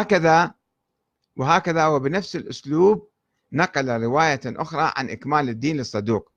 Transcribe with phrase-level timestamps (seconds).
[0.00, 0.54] هكذا
[1.36, 3.08] وهكذا وبنفس الأسلوب
[3.52, 6.32] نقل رواية أخرى عن إكمال الدين للصدوق.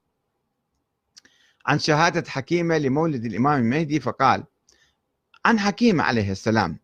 [1.66, 4.44] عن شهادة حكيمة لمولد الإمام المهدي فقال
[5.46, 6.80] عن حكيمة عليه السلام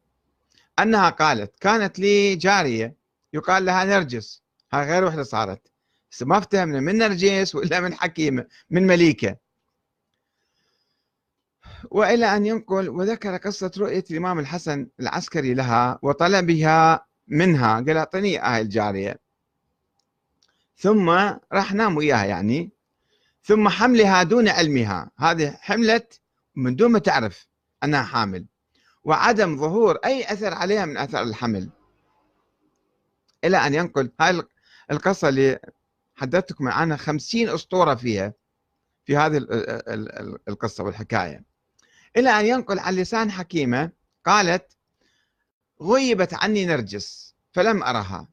[0.80, 2.96] أنها قالت كانت لي جارية
[3.34, 4.44] يقال لها نرجس
[4.74, 5.72] هاي غير وحدة صارت
[6.22, 9.38] ما افتهمنا من نرجس ولا من حكيمة من مليكة
[11.92, 18.62] وإلى أن ينقل وذكر قصة رؤية الإمام الحسن العسكري لها وطلبها منها قال أعطني هاي
[18.62, 19.20] الجارية.
[20.78, 21.10] ثم
[21.54, 22.72] راح نام وياها يعني.
[23.44, 25.12] ثم حملها دون علمها.
[25.18, 26.22] هذه حملت
[26.56, 27.48] من دون ما تعرف
[27.84, 28.46] أنها حامل.
[29.04, 31.70] وعدم ظهور أي أثر عليها من أثر الحمل.
[33.44, 34.12] إلى أن ينقل.
[34.20, 34.44] هاي
[34.92, 35.60] القصة اللي
[36.16, 38.34] حدثتكم عنها خمسين أسطورة فيها
[39.06, 39.38] في هذه
[40.48, 41.53] القصة والحكاية.
[42.18, 43.92] إلى أن ينقل عن لسان حكيمة
[44.26, 44.78] قالت
[45.82, 48.28] غيبت عني نرجس فلم أرها.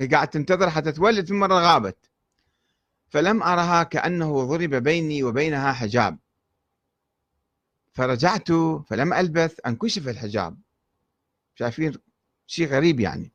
[0.00, 2.10] هي قاعد تنتظر حتى تولد ثم غابت.
[3.08, 6.18] فلم أرها كأنه ضرب بيني وبينها حجاب.
[7.92, 8.52] فرجعت
[8.88, 10.58] فلم ألبث أن كشف الحجاب.
[11.54, 11.94] شايفين
[12.46, 13.32] شيء غريب يعني.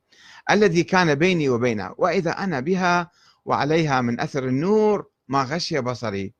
[0.51, 3.11] الذي كان بيني وبينها وإذا أنا بها
[3.45, 6.33] وعليها من أثر النور ما غشي بصري.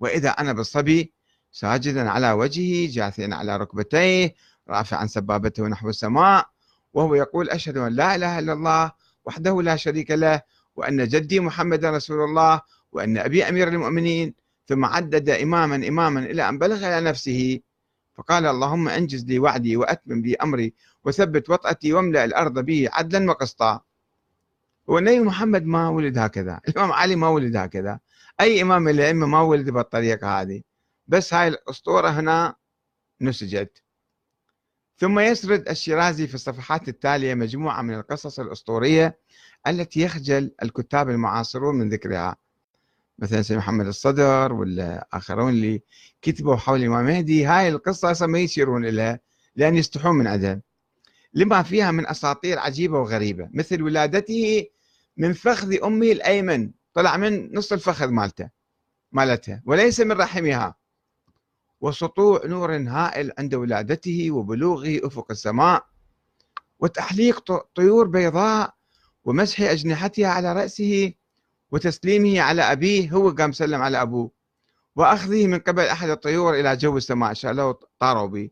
[0.00, 1.12] وإذا أنا بالصبي
[1.52, 4.34] ساجدا على وجهه جاثيا على ركبتيه
[4.68, 6.46] رافعا سبابته نحو السماء
[6.94, 8.92] وهو يقول أشهد أن لا إله إلا الله
[9.24, 10.42] وحده لا شريك له
[10.76, 12.60] وأن جدي محمد رسول الله
[12.92, 14.34] وأن أبي أمير المؤمنين.
[14.66, 17.60] ثم عدد إماما إماما إلى أن بلغ إلى نفسه.
[18.14, 23.80] فقال اللهم أنجز لي وعدي وأتمم لي أمري وثبت وطأتي واملأ الأرض به عدلا وقسطا.
[24.90, 27.98] هو النبي محمد ما ولد هكذا الإمام علي ما ولد هكذا.
[28.40, 30.62] أي إمام من الأئمة ما ولد بالطريقة هذه؟
[31.06, 32.54] بس هاي الأسطورة هنا
[33.20, 33.82] نسجت
[34.98, 39.18] ثم يسرد الشيرازي في الصفحات التالية مجموعة من القصص الأسطورية
[39.66, 42.36] التي يخجل الكتاب المعاصرون من ذكرها.
[43.18, 45.82] مثلا سيد محمد الصدر ولا آخرون اللي
[46.22, 49.20] كتبوا حول الإمام مهدي هاي القصة أصلا ما يشيرون إليها
[49.56, 50.60] لأن يستحون من عدم
[51.34, 54.66] لما فيها من أساطير عجيبة وغريبة مثل ولادته
[55.16, 58.50] من فخذ أمه الأيمن طلع من نص الفخذ مالته
[59.12, 60.74] مالتها وليس من رحمها.
[61.82, 65.86] وسطوع نور هائل عند ولادته وبلوغه أفق السماء
[66.80, 68.74] وتحليق طيور بيضاء
[69.24, 71.12] ومسح أجنحتها على رأسه
[71.70, 74.30] وتسليمه على أبيه هو قام سلم على أبوه.
[74.96, 78.50] وأخذه من قبل أحد الطيور إلى جو السماء شالوه طاروا به.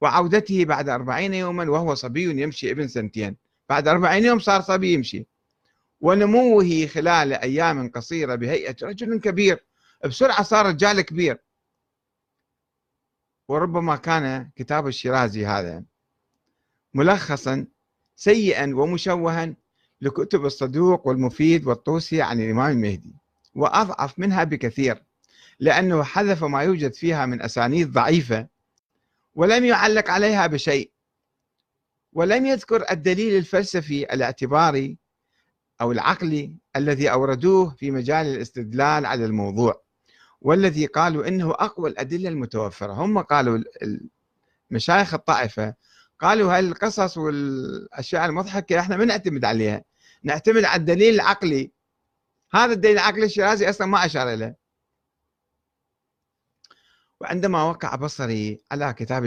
[0.00, 3.36] وعودته بعد أربعين يوما وهو صبي يمشي ابن سنتين.
[3.68, 5.26] بعد أربعين يوم صار صبي يمشي.
[6.00, 9.64] ونموه خلال أيام قصيرة بهيئة رجل كبير.
[10.04, 11.43] بسرعة صار رجال كبير.
[13.48, 15.84] وربما كان كتاب الشيرازي هذا.
[16.94, 17.66] ملخصا
[18.16, 19.54] سيئا ومشوها
[20.00, 23.14] لكتب الصدوق والمفيد والطوسي عن الإمام المهدي
[23.54, 25.02] وأضعف منها بكثير
[25.60, 28.48] لأنه حذف ما يوجد فيها من أسانيد ضعيفة
[29.34, 30.90] ولم يعلق عليها بشيء
[32.12, 34.98] ولم يذكر الدليل الفلسفي الاعتباري
[35.80, 39.83] أو العقلي الذي أوردوه في مجال الاستدلال على الموضوع.
[40.40, 42.92] والذي قالوا إنه أقوى الأدلة المتوفرة.
[42.92, 43.58] هم قالوا
[44.70, 45.74] مشايخ الطائفة
[46.20, 49.84] قالوا هاي القصص والأشياء المضحكة إحنا ما نعتمد عليها.
[50.22, 51.70] نعتمد على الدليل العقلي.
[52.52, 54.56] هذا الدليل العقلي الشيرازي أصلا ما أشار إليه.
[57.20, 59.24] وعندما وقع بصري على كتاب